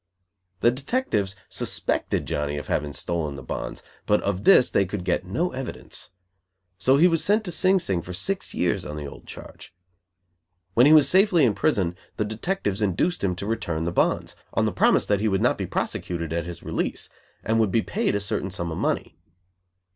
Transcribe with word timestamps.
The 0.61 0.71
detectives 0.71 1.35
suspected 1.47 2.25
Johnny 2.25 2.57
of 2.57 2.65
having 2.65 2.91
stolen 2.91 3.35
the 3.35 3.43
bonds, 3.43 3.83
but 4.07 4.19
of 4.23 4.45
this 4.45 4.71
they 4.71 4.83
could 4.83 5.05
get 5.05 5.27
no 5.27 5.51
evidence. 5.51 6.09
So 6.79 6.97
he 6.97 7.07
was 7.07 7.23
sent 7.23 7.43
to 7.43 7.51
Sing 7.51 7.77
Sing 7.77 8.01
for 8.01 8.11
six 8.11 8.51
years 8.55 8.83
on 8.83 8.95
the 8.97 9.05
old 9.05 9.27
charge. 9.27 9.75
When 10.73 10.87
he 10.87 10.91
was 10.91 11.07
safely 11.07 11.45
in 11.45 11.53
prison 11.53 11.95
the 12.17 12.25
detectives 12.25 12.81
induced 12.81 13.23
him 13.23 13.35
to 13.35 13.45
return 13.45 13.85
the 13.85 13.91
bonds, 13.91 14.35
on 14.55 14.65
the 14.65 14.71
promise 14.71 15.05
that 15.05 15.19
he 15.19 15.27
would 15.27 15.39
not 15.43 15.55
be 15.55 15.67
prosecuted 15.67 16.33
at 16.33 16.47
his 16.47 16.63
release, 16.63 17.07
and 17.43 17.59
would 17.59 17.71
be 17.71 17.83
paid 17.83 18.15
a 18.15 18.19
certain 18.19 18.49
sum 18.49 18.71
of 18.71 18.79
money. 18.79 19.19